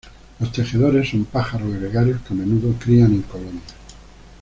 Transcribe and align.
Los 0.39 0.51
tejedores 0.51 1.09
son 1.11 1.25
pájaros 1.25 1.75
gregarios 1.75 2.21
que 2.23 2.33
a 2.33 2.37
menudo 2.37 2.73
crían 2.79 3.11
en 3.13 3.21
colonias. 3.21 3.75